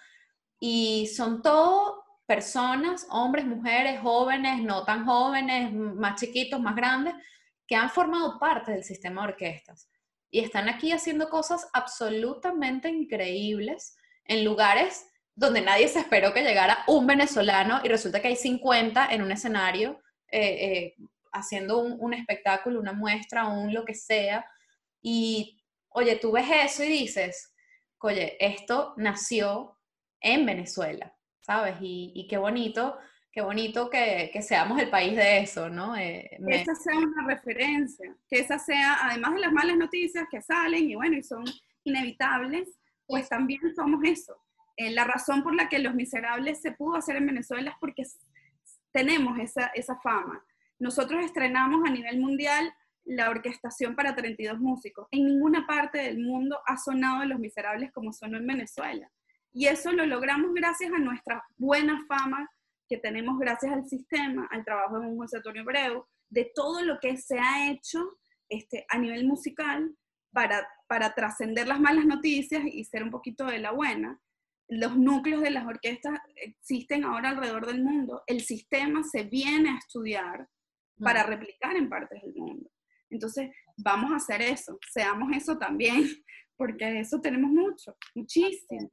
[0.60, 7.14] Y son todo personas, hombres, mujeres, jóvenes, no tan jóvenes, más chiquitos, más grandes,
[7.66, 9.88] que han formado parte del sistema de orquestas
[10.30, 16.84] y están aquí haciendo cosas absolutamente increíbles en lugares donde nadie se esperó que llegara
[16.86, 20.94] un venezolano y resulta que hay 50 en un escenario eh, eh,
[21.32, 24.44] haciendo un, espectáculo, una muestra, un lo que sea.
[25.00, 27.54] Y, oye, tú ves eso y dices,
[28.00, 29.78] oye, esto nació
[30.20, 31.76] en Venezuela, ¿sabes?
[31.80, 32.98] Y, y qué bonito
[33.38, 35.96] qué bonito que, seamos el país de eso, ¿no?
[35.96, 40.42] Eh, que esa sea una referencia, que esa sea, además de las malas noticias que
[40.42, 41.44] salen y bueno, y son
[41.84, 42.68] inevitables,
[43.06, 44.36] pues también somos eso.
[44.76, 48.02] Eh, la razón por la que Los Miserables se pudo hacer en Venezuela es porque
[48.90, 50.44] tenemos esa, esa fama.
[50.80, 52.74] Nosotros estrenamos a nivel mundial
[53.08, 55.08] la orquestación para 32 músicos.
[55.10, 59.10] En ninguna parte del mundo ha sonado Los Miserables como sonó en Venezuela.
[59.52, 62.48] Y eso lo logramos gracias a nuestra buena fama
[62.86, 66.98] que tenemos gracias al sistema, al trabajo de un José Antonio Breu, de todo lo
[67.00, 68.18] que se ha hecho
[68.50, 69.94] este, a nivel musical
[70.30, 74.20] para, para trascender las malas noticias y ser un poquito de la buena.
[74.68, 78.22] Los núcleos de las orquestas existen ahora alrededor del mundo.
[78.26, 80.46] El sistema se viene a estudiar
[81.00, 82.70] para replicar en partes del mundo.
[83.10, 86.02] Entonces, vamos a hacer eso, seamos eso también,
[86.56, 88.88] porque de eso tenemos mucho, muchísimo.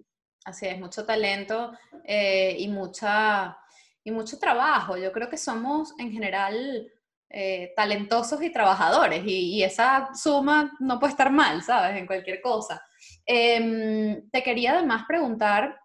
[0.45, 1.73] Así es, mucho talento
[2.03, 3.57] eh, y mucha
[4.05, 4.95] y mucho trabajo.
[4.95, 6.87] Yo creo que somos en general
[7.29, 11.97] eh, talentosos y trabajadores y, esa suma no puede estar mal, ¿sabes?
[11.97, 12.81] En cualquier cosa.
[13.25, 15.79] Em, te quería además preguntar,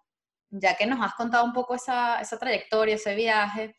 [0.50, 3.76] ya que nos has contado un poco esa, esa trayectoria, ese viaje,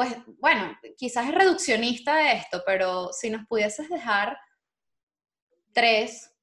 [0.00, 4.38] pues bueno, quizás es reduccionista esto, pero si nos pudieses dejar
[5.72, 6.34] tres,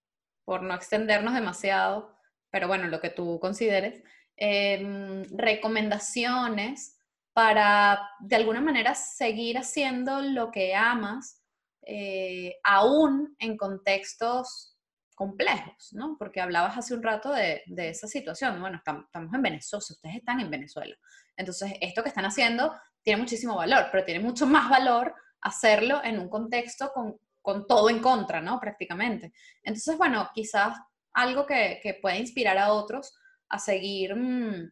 [0.45, 2.15] por no extendernos demasiado,
[2.49, 4.03] pero bueno, lo que tú consideres,
[4.39, 6.95] Em, recomendaciones
[7.33, 11.43] para de alguna manera seguir haciendo lo que amas,
[11.81, 14.77] eh, aún en contextos
[15.15, 16.17] complejos, ¿no?
[16.19, 18.61] Porque hablabas hace un rato de, esa situación.
[18.61, 20.95] Bueno, estamos en Venezuela, ustedes están en Venezuela.
[21.37, 26.19] Entonces, esto que están haciendo tiene muchísimo valor, pero tiene mucho más valor hacerlo en
[26.19, 27.17] un contexto con,
[27.65, 28.59] todo en contra, ¿no?
[28.59, 29.31] Prácticamente.
[29.63, 30.77] Entonces, bueno, quizás
[31.13, 33.17] algo que, que pueda inspirar a otros
[33.49, 34.69] a seguir mm,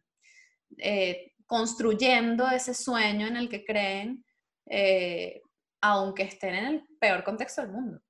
[0.78, 4.24] eh, construyendo ese sueño en el que creen,
[4.66, 5.40] eh,
[5.80, 8.00] aunque estén en el peor contexto del mundo.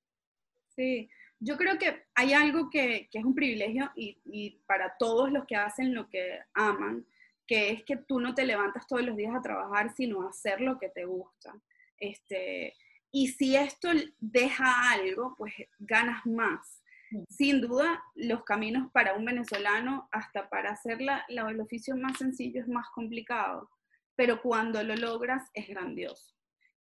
[0.74, 5.56] Sí, yo creo que hay algo que, es un privilegio y, para todos los que
[5.56, 7.06] hacen lo que aman,
[7.46, 10.60] que es que tú no te levantas todos los días a trabajar, sino a hacer
[10.60, 11.54] lo que te gusta.
[11.98, 12.74] Este,
[13.12, 16.82] y si esto deja algo, pues ganas más.
[17.10, 17.22] Mm.
[17.28, 22.60] Sin duda, los caminos para un venezolano, hasta para hacer la, el oficio más sencillo,
[22.60, 23.70] es más complicado,
[24.16, 26.34] pero cuando lo logras es grandioso.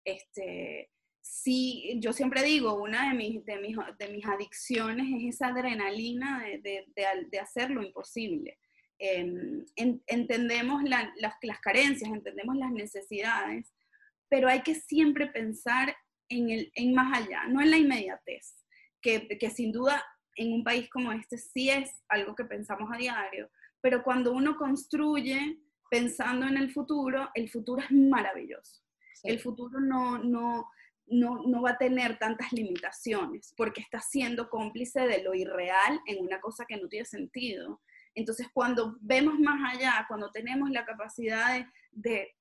[0.05, 5.48] Este, sí, yo siempre digo, una de mis, de mis, de mis adicciones es esa
[5.48, 8.59] adrenalina de, de, de hacer lo imposible.
[8.99, 13.73] Em, entendemos las, las, carencias, entendemos las necesidades,
[14.29, 15.95] pero hay que siempre pensar
[16.29, 18.55] en, el, en más allá, no en la inmediatez,
[19.03, 20.03] que, que sin duda
[20.37, 24.57] en un país como este sí es algo que pensamos a diario, pero cuando uno
[24.57, 25.59] construye
[25.91, 28.83] pensando en el futuro, el futuro es maravilloso.
[29.23, 30.71] El futuro no, no,
[31.07, 36.41] no, va a tener tantas limitaciones porque está siendo cómplice de lo irreal en una
[36.41, 37.81] cosa que no tiene sentido.
[38.14, 42.35] Entonces, cuando vemos más allá, cuando tenemos la capacidad de,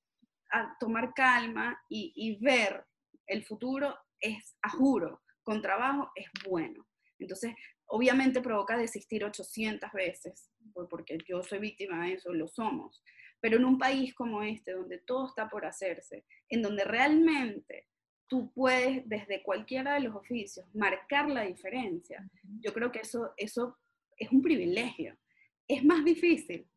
[0.79, 2.85] tomar calma y, y, ver
[3.25, 6.87] el futuro, es, a juro, con trabajo es bueno.
[7.17, 7.55] Entonces,
[7.85, 10.49] obviamente provoca desistir 800 veces,
[10.89, 13.03] porque yo soy víctima de eso, lo somos.
[13.39, 17.87] Pero en un país como este, donde todo está por hacerse, en donde realmente
[18.27, 22.27] tú puedes desde cualquiera de los oficios marcar la diferencia.
[22.61, 23.77] Yo creo que eso, eso
[24.17, 25.17] es un privilegio.
[25.67, 26.67] Es más difícil,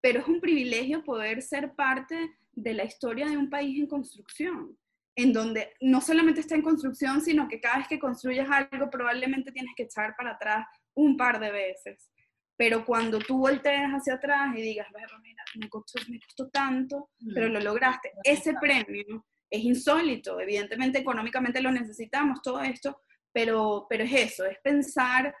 [0.00, 4.78] pero es un privilegio poder ser parte de la historia de un país en construcción,
[5.16, 9.52] en donde no solamente está en construcción, sino que cada vez que construyes algo probablemente
[9.52, 12.10] tienes que echar para atrás un par de veces.
[12.56, 14.86] Pero cuando tú volteas hacia atrás y digas,
[15.22, 21.60] mira, me costó, me costó tanto, pero lo lograste, ese premio es insólito, evidentemente económicamente
[21.60, 23.00] lo necesitamos, todo esto,
[23.32, 25.34] pero, pero es eso, es pensar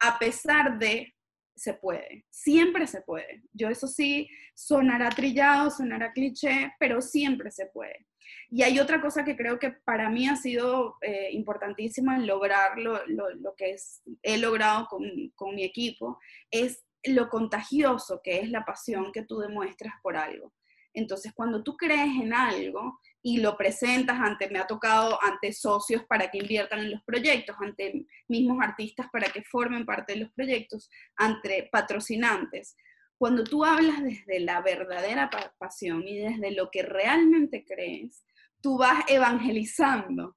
[0.00, 1.14] a pesar de,
[1.58, 3.42] se puede, siempre se puede.
[3.52, 8.06] Yo eso sí, sonará trillado, sonará cliché, pero siempre se puede.
[8.50, 12.78] Y hay otra cosa que creo que para mí ha sido eh, importantísima en lograr
[12.78, 15.02] lo, lo, que es, he logrado con,
[15.34, 16.18] con mi equipo,
[16.50, 20.52] es lo contagioso que es la pasión que tú demuestras por algo.
[20.98, 26.04] Entonces, cuando tú crees en algo y lo presentas ante, me ha tocado ante socios
[26.08, 30.32] para que inviertan en los proyectos, ante mismos artistas para que formen parte de los
[30.32, 32.76] proyectos, ante patrocinantes.
[33.16, 38.24] Cuando tú hablas desde la verdadera pasión y desde lo que realmente crees,
[38.60, 40.36] tú vas evangelizando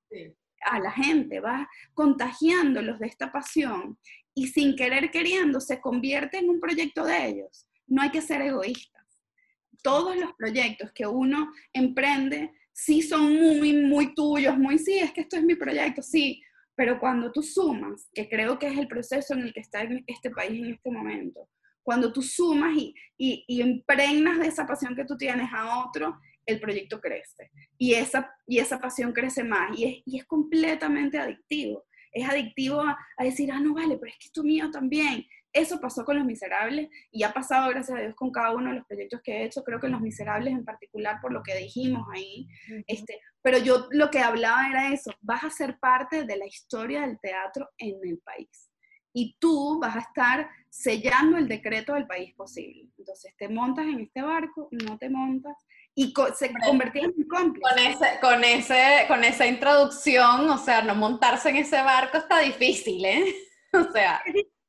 [0.65, 3.97] a la gente, vas contagiándolos de esta pasión
[4.35, 7.67] y sin querer queriendo se convierte en un proyecto de ellos.
[7.87, 8.90] No hay que ser egoísta
[9.81, 15.21] todos los proyectos que uno emprende sí son muy, muy tuyos, muy, sí, es que
[15.21, 16.41] esto es mi proyecto, sí,
[16.75, 20.31] pero cuando tú sumas, que creo que es el proceso en el que está este
[20.31, 21.49] país en este momento,
[21.83, 26.19] cuando tú sumas y, y, y impregnas de esa pasión que tú tienes a otro,
[26.45, 31.17] el proyecto crece y esa, y esa pasión crece más y es, y es completamente
[31.17, 31.85] adictivo.
[32.13, 35.25] Es adictivo a, a, decir, ah, no vale, pero es que esto mío también.
[35.53, 38.77] Eso pasó con Los Miserables y ha pasado, gracias a Dios, con cada uno de
[38.77, 39.63] los proyectos que he hecho.
[39.63, 42.47] Creo que Los Miserables en particular, por lo que dijimos ahí.
[42.87, 47.01] este, pero yo lo que hablaba era eso, vas a ser parte de la historia
[47.01, 48.69] del teatro en el país.
[49.13, 52.89] Y tú vas a estar sellando el decreto del país posible.
[52.97, 55.57] Entonces, te montas en este barco, no te montas,
[55.93, 57.69] y se convertía en cómplice.
[57.69, 62.39] Con, ese, con, ese, con esa introducción, o sea, no montarse en ese barco está
[62.39, 63.25] difícil, ¿eh?
[63.73, 64.21] O sea.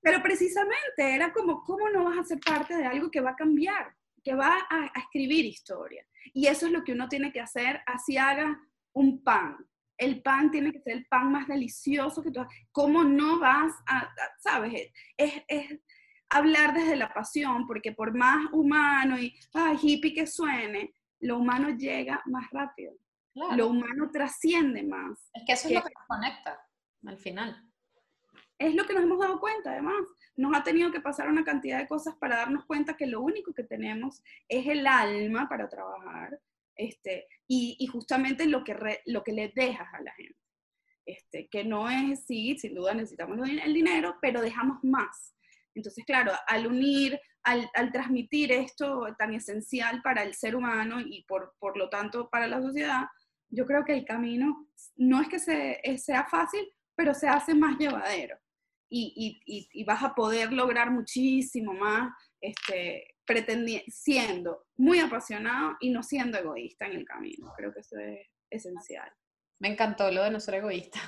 [0.03, 3.37] Pero precisamente era como, ¿cómo no vas a ser parte de algo que va a
[3.37, 6.05] cambiar, que va a, escribir historia?
[6.35, 8.61] Y eso es lo que uno tiene que hacer, así haga
[8.93, 9.57] un pan.
[9.97, 14.13] El pan tiene que ser el pan más delicioso que tú ¿Cómo no vas a,
[14.41, 14.91] sabes?
[15.17, 15.81] Es, es,
[16.29, 21.71] hablar desde la pasión, porque por más humano y ay, hippie que suene, lo humano
[21.77, 22.95] llega más rápido.
[23.35, 25.31] Lo humano trasciende más.
[25.33, 26.59] Es que eso es lo que nos conecta
[27.07, 27.72] al final
[28.69, 30.05] es lo que nos hemos dado cuenta, además.
[30.37, 33.53] Nos ha tenido que pasar una cantidad de cosas para darnos cuenta que lo único
[33.53, 36.39] que tenemos es el alma para trabajar
[36.77, 40.39] este, y, justamente lo que, lo que le dejas a la gente.
[41.05, 45.35] este, que no es, sí, sin duda necesitamos el dinero, pero dejamos más.
[45.75, 51.55] Entonces, claro, al unir, al, transmitir esto tan esencial para el ser humano y por,
[51.59, 53.07] por, lo tanto para la sociedad,
[53.49, 55.39] yo creo que el camino no es que
[55.99, 58.37] sea fácil, pero se hace más llevadero.
[58.95, 62.13] Y, y, y, vas a poder lograr muchísimo más
[62.43, 63.07] este,
[63.89, 67.53] siendo muy apasionado y no siendo egoísta en el camino.
[67.57, 69.11] Creo que eso es esencial.
[69.61, 71.01] Me encantó lo de no ser egoísta.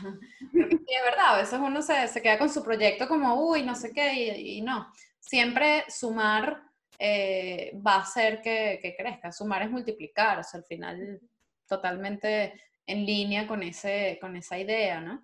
[0.52, 3.62] Porque sí, es verdad, a veces uno se, se, queda con su proyecto como, uy,
[3.64, 4.90] no sé qué, y, no.
[5.20, 6.62] Siempre sumar
[6.98, 9.32] eh, va a hacer que, que, crezca.
[9.32, 11.20] Sumar es multiplicar, o sea, al final
[11.66, 15.22] totalmente en línea con, ese, con esa idea, ¿no?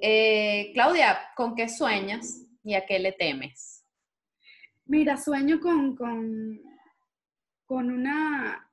[0.00, 3.84] Eh, Claudia, ¿con qué sueñas y a qué le temes?
[4.84, 6.60] Mira, sueño con, con,
[7.66, 8.70] con una,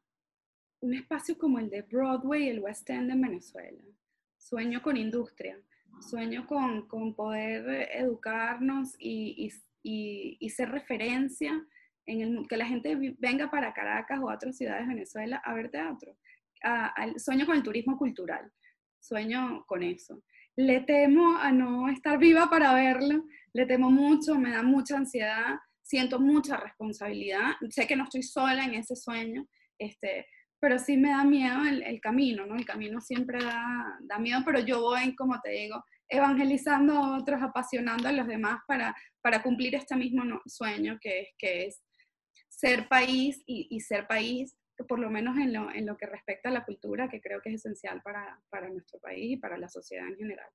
[0.82, 3.82] un espacio como el de Broadway y el West End en Venezuela.
[4.38, 5.60] Sueño con industria,
[6.00, 9.52] sueño con, con poder educarnos y,
[9.82, 11.66] y, y, ser referencia
[12.06, 15.72] en el que la gente venga para Caracas o otras ciudades de Venezuela a ver
[15.72, 16.16] teatro.
[17.18, 18.52] sueño con el turismo cultural,
[19.00, 20.22] sueño con eso.
[20.58, 25.56] Le temo a no estar viva para verlo, le temo mucho, me da mucha ansiedad,
[25.82, 29.46] siento mucha responsabilidad, sé que no estoy sola en ese sueño,
[29.78, 30.26] este,
[30.60, 32.56] pero sí me da miedo el, camino, ¿no?
[32.56, 37.42] El camino siempre da, da, miedo, pero yo voy, como te digo, evangelizando a otros,
[37.42, 41.84] apasionando a los demás para, para cumplir este mismo sueño que es, que es
[42.50, 46.50] ser país y, y, ser país, por lo menos en lo, en lo que respecta
[46.50, 49.70] a la cultura, que creo que es esencial para, para nuestro país y para la
[49.70, 50.50] sociedad en general.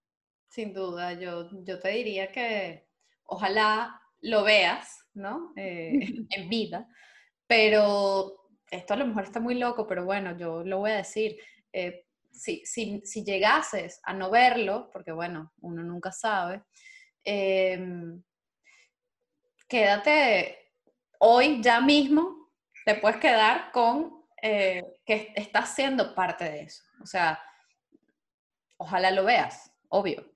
[0.48, 2.88] Sin duda, yo, yo te diría que
[3.24, 5.52] ojalá lo veas, ¿no?
[5.56, 5.92] Eh,
[6.30, 6.86] en vida,
[7.46, 8.36] pero
[8.70, 11.36] esto a lo mejor está muy loco, pero bueno, yo lo voy a decir.
[11.72, 16.62] Eh, si, si, llegases a no verlo, porque bueno, uno nunca sabe,
[17.24, 18.22] em,
[19.68, 20.56] quédate
[21.18, 22.39] hoy ya mismo,
[22.84, 26.82] te puedes quedar con eh, que estás siendo parte de eso.
[27.02, 27.42] O sea,
[28.76, 30.26] ojalá lo veas, obvio.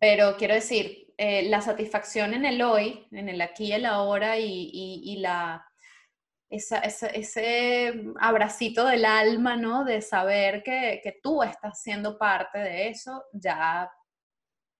[0.00, 4.38] Pero quiero decir, eh, la satisfacción en el hoy, en el aquí y el ahora
[4.38, 5.66] y, y la
[6.52, 9.84] ese abracito del alma, ¿no?
[9.84, 13.90] De saber que, que, tú estás siendo parte de eso, ya,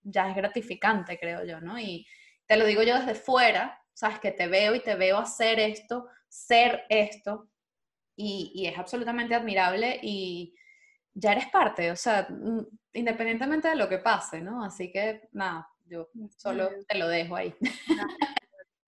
[0.03, 1.79] ya es gratificante, creo yo, ¿no?
[1.79, 2.07] Y
[2.47, 6.09] te lo digo yo desde fuera, sabes que te veo y te veo hacer esto,
[6.33, 7.51] ser esto,
[8.17, 10.55] y, y es absolutamente admirable y
[11.15, 12.27] ya eres parte, o sea,
[12.93, 14.65] independientemente de lo que pase, ¿no?
[14.65, 17.55] Así que, nada, yo solo te lo dejo ahí.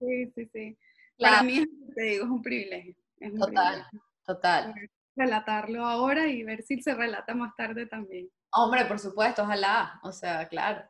[0.01, 0.79] Sí, sí, sí.
[1.19, 1.65] Para mí,
[1.95, 2.95] te digo, es un privilegio.
[3.39, 3.87] total,
[4.27, 4.75] total.
[5.17, 8.29] Relatarlo ahora y ver si se relata más tarde también.
[8.51, 9.99] Hombre, por supuesto, ojalá.
[10.03, 10.83] O sea, claro.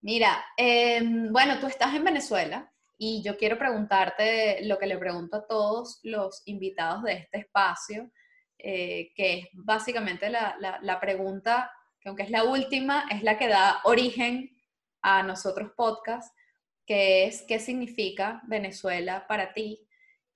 [0.00, 5.36] Mira, em, bueno, tú estás en Venezuela y yo quiero preguntarte lo que le pregunto
[5.36, 8.10] a todos los invitados de este espacio,
[8.58, 11.70] eh, que es básicamente la, la pregunta,
[12.00, 14.50] que aunque es la última, es la que da origen
[15.02, 16.34] a nosotros podcast,
[16.86, 19.86] que es qué significa Venezuela para ti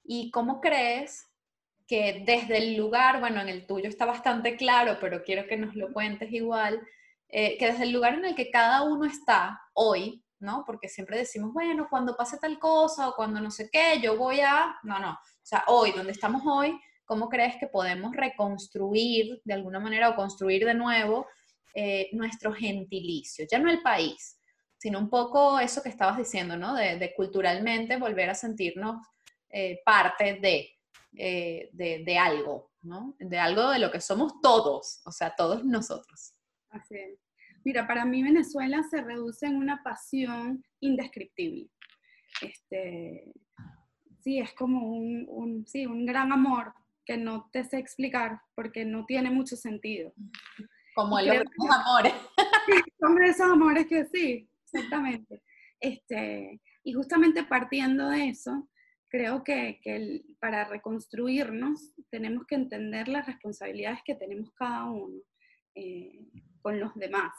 [0.04, 1.28] y cómo crees
[1.86, 5.74] que desde el lugar, bueno, en el tuyo está bastante claro, pero quiero que nos
[5.74, 6.80] lo cuentes igual,
[7.28, 10.64] eh, que desde el lugar en el que cada uno está hoy, ¿no?
[10.66, 14.40] Porque siempre decimos, bueno, cuando pase tal cosa o cuando no sé qué, yo voy
[14.40, 14.76] a...
[14.82, 15.12] No, no.
[15.12, 20.16] O sea, hoy, donde estamos hoy, ¿cómo crees que podemos reconstruir de alguna manera o
[20.16, 21.26] construir de nuevo
[21.74, 23.46] eh, nuestro gentilicio?
[23.50, 24.40] Ya no el país,
[24.78, 26.74] sino un poco eso que estabas diciendo, ¿no?
[26.74, 29.06] De, culturalmente volver a sentirnos
[29.50, 30.40] eh, parte
[31.12, 33.14] eh, de, de, algo, ¿no?
[33.18, 36.32] De algo de lo que somos todos, o sea, todos nosotros.
[36.70, 37.19] Así es.
[37.64, 41.68] Mira, para mí Venezuela se reduce en una pasión indescriptible.
[42.42, 43.32] Este,
[44.20, 46.72] sí, es como un, sí, un gran amor
[47.04, 50.12] que no te sé explicar porque no tiene mucho sentido.
[50.94, 52.14] Como el de los amores.
[53.00, 55.42] Como esos amores que sí, Exactamente.
[55.80, 58.68] Este, y justamente partiendo de eso,
[59.08, 65.20] creo que, que para reconstruirnos tenemos que entender las responsabilidades que tenemos cada uno
[65.74, 66.26] eh,
[66.60, 67.32] con los demás,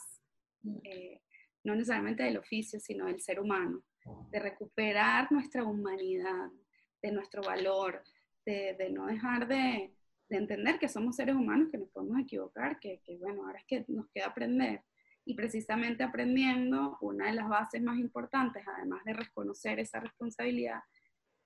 [0.83, 1.21] eh,
[1.63, 3.83] no necesariamente del oficio, sino del ser humano,
[4.31, 6.49] de recuperar nuestra humanidad,
[7.01, 8.03] de nuestro valor,
[8.45, 9.93] de, de no dejar de,
[10.29, 13.65] de, entender que somos seres humanos, que nos podemos equivocar, que, que bueno, ahora es
[13.65, 14.83] que nos queda aprender
[15.25, 20.81] y precisamente aprendiendo, una de las bases más importantes, además de reconocer esa responsabilidad,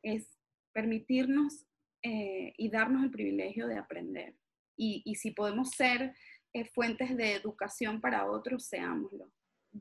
[0.01, 0.29] es
[0.71, 1.65] permitirnos
[2.01, 4.35] eh, y darnos el privilegio de aprender.
[4.77, 6.13] Y, y si podemos ser
[6.55, 9.29] eh, fuentes de educación para otros, seámoslo.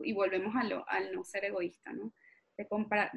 [0.03, 2.13] y volvemos a lo, al no ser egoísta, ¿no?
[2.57, 2.67] De,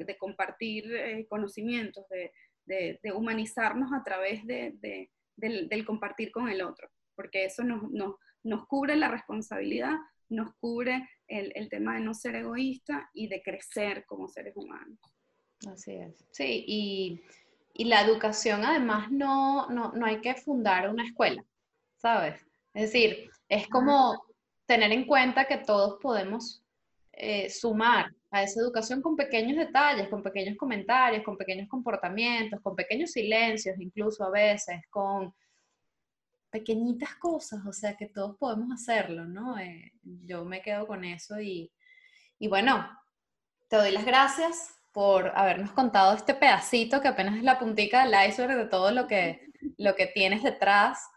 [0.04, 6.62] de compartir eh, conocimientos, de, de, humanizarnos a través de, del, del, compartir con el
[6.62, 9.96] otro, porque eso nos, nos, nos cubre la responsabilidad,
[10.28, 15.00] nos cubre el, el, tema de no ser egoísta y de crecer como seres humanos.
[15.66, 16.24] Así es.
[16.30, 17.24] Sí, y,
[17.74, 21.44] y la educación además no, no, no hay que fundar una escuela,
[21.96, 22.46] ¿sabes?
[22.74, 24.22] Es decir, es como
[24.66, 26.62] tener en cuenta que todos podemos
[27.12, 32.76] eh, sumar a esa educación con pequeños detalles, con pequeños comentarios, con pequeños comportamientos, con
[32.76, 35.34] pequeños silencios, incluso a veces, con
[36.50, 39.58] pequeñitas cosas, o sea que todos podemos hacerlo, ¿no?
[39.58, 41.72] Eh, yo me quedo con eso y,
[42.38, 42.88] y bueno,
[43.68, 48.28] te doy las gracias por habernos contado este pedacito que apenas es la puntica del
[48.28, 51.08] iceberg de todo lo que, lo que tienes detrás,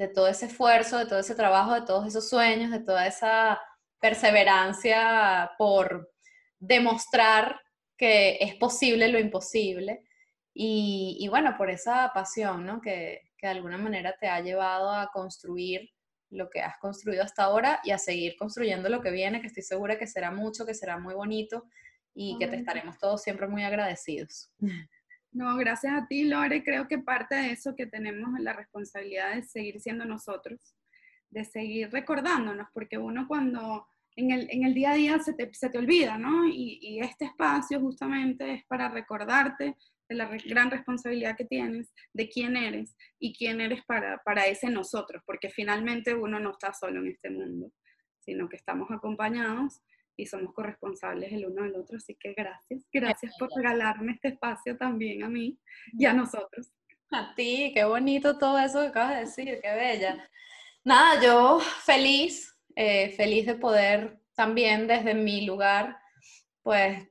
[0.00, 3.60] de todo ese esfuerzo, de todo ese trabajo, de todos esos sueños, de toda esa
[4.00, 6.10] perseverancia por
[6.58, 7.60] demostrar
[7.98, 10.02] que es posible lo imposible.
[10.54, 12.80] Y, y bueno, por esa pasión, ¿no?
[12.80, 15.90] Que, que de alguna manera te ha llevado a construir
[16.30, 19.64] lo que has construido hasta ahora y a seguir construyendo lo que viene, que estoy
[19.64, 21.66] segura que será mucho, que será muy bonito
[22.14, 24.50] y que te estaremos todos siempre muy agradecidos.
[25.32, 26.64] No, gracias a ti, Lore.
[26.64, 30.74] Creo que parte de eso que tenemos la responsabilidad de seguir siendo nosotros,
[31.30, 35.52] de seguir recordándonos, porque uno cuando en el, en el día a día se te,
[35.54, 36.46] se te olvida, ¿no?
[36.46, 39.76] Y, y, este espacio justamente es para recordarte
[40.08, 44.68] de la gran responsabilidad que tienes, de quién eres y quién eres para, para ese
[44.68, 47.72] nosotros, porque finalmente uno no está solo en este mundo,
[48.18, 49.80] sino que estamos acompañados
[50.20, 51.96] y somos corresponsables el uno del otro.
[51.96, 55.58] Así que gracias, gracias por regalarme este espacio también a mí
[55.92, 56.72] y a nosotros.
[57.10, 60.28] A ti, qué bonito todo eso que acabas de decir, qué bella.
[60.84, 65.98] Nada, yo feliz, eh, feliz de poder también desde mi lugar,
[66.62, 67.06] pues,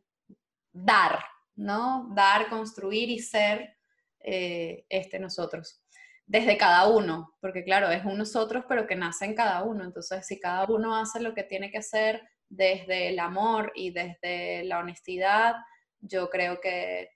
[0.72, 1.20] dar,
[1.56, 2.10] ¿no?
[2.16, 3.78] Dar, construir y ser
[4.22, 5.82] eh, este nosotros.
[6.26, 9.84] Desde cada uno, porque claro, es un nosotros, pero que nace en cada uno.
[9.84, 14.64] Entonces, si cada uno hace lo que tiene que hacer desde el amor y desde
[14.64, 15.56] la honestidad,
[16.02, 17.10] yo creo que,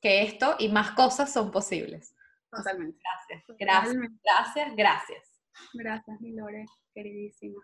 [0.00, 2.14] que esto y más cosas son posibles.
[2.50, 2.98] Totalmente.
[3.02, 5.40] Gracias, gracias, gracias, gracias.
[5.72, 7.60] Gracias, mi Lore, queridísima.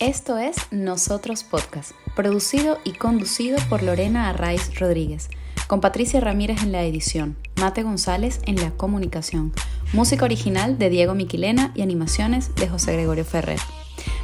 [0.00, 5.30] Esto es Nosotros Podcast, producido y conducido por Lorena Arraiz Rodríguez,
[5.68, 9.52] con Patricia Ramírez en la edición, Mate González en la comunicación,
[9.94, 13.60] música original de Diego Miquilena y animaciones de José Gregorio Ferrer.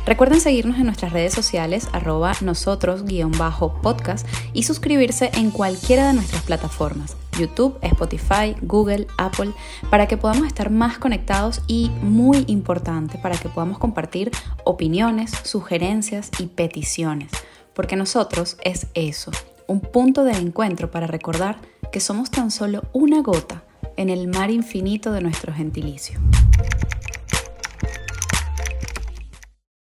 [0.05, 7.17] Recuerden seguirnos en nuestras redes sociales arroba nosotros-podcast y suscribirse en cualquiera de nuestras plataformas,
[7.39, 9.53] YouTube, Spotify, Google, Apple,
[9.91, 14.33] para que podamos estar más conectados y, muy importante, para que podamos compartir
[14.65, 17.31] opiniones, sugerencias y peticiones,
[17.75, 19.31] porque nosotros es eso,
[19.69, 21.61] un punto de encuentro para recordar
[21.93, 23.63] que somos tan solo una gota
[24.01, 26.19] en el mar infinito de nuestro gentilicio.